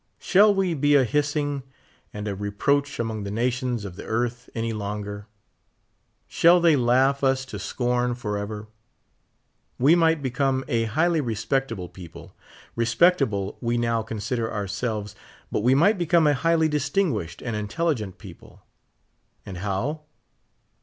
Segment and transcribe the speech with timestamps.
[0.17, 1.61] Shall we be a hissing
[2.11, 5.27] and a reproach among the nations of the earth any longer?
[6.27, 8.67] Shall they laugh us to scorn forever?
[9.77, 12.33] 'We might ])ecome a highly respectable people;
[12.75, 15.13] respectable we now consider ourselves,
[15.51, 18.57] but we might become a highly distinguished and intelligent peoi)le.
[19.45, 20.01] And how